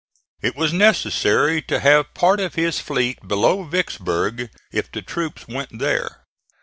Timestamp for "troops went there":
5.03-6.23